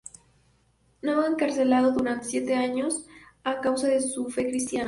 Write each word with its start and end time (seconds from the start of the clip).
Estuvo 0.99 1.23
encarcelado 1.27 1.91
durante 1.91 2.25
siete 2.25 2.55
años 2.55 3.05
a 3.43 3.61
causa 3.61 3.87
de 3.87 4.01
su 4.01 4.29
fe 4.31 4.47
cristiana. 4.47 4.79